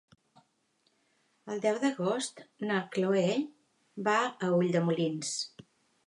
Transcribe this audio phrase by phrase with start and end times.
[1.55, 3.25] El deu d'agost na Chloé
[4.09, 5.35] va a Ulldemolins.